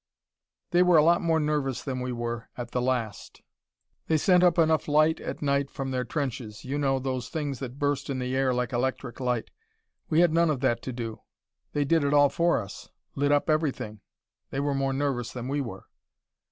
"They 0.71 0.81
were 0.81 0.97
a 0.97 1.03
lot 1.03 1.21
more 1.21 1.39
nervous 1.39 1.83
than 1.83 1.99
we 1.99 2.11
were, 2.11 2.49
at 2.57 2.71
the 2.71 2.81
last. 2.81 3.43
They 4.07 4.17
sent 4.17 4.43
up 4.43 4.57
enough 4.57 4.87
light 4.87 5.19
at 5.19 5.43
night 5.43 5.69
from 5.69 5.91
their 5.91 6.05
trenches 6.05 6.65
you 6.65 6.79
know, 6.79 6.97
those 6.97 7.29
things 7.29 7.59
that 7.59 7.77
burst 7.77 8.09
in 8.09 8.17
the 8.17 8.35
air 8.35 8.51
like 8.51 8.73
electric 8.73 9.19
light 9.19 9.51
we 10.09 10.21
had 10.21 10.33
none 10.33 10.49
of 10.49 10.59
that 10.61 10.81
to 10.85 10.91
do 10.91 11.21
they 11.73 11.85
did 11.85 12.03
it 12.03 12.15
all 12.15 12.29
for 12.29 12.59
us 12.59 12.89
lit 13.13 13.31
up 13.31 13.47
everything. 13.47 14.01
They 14.49 14.59
were 14.59 14.73
more 14.73 14.91
nervous 14.91 15.31
than 15.33 15.47
we 15.47 15.61
were...." 15.61 15.85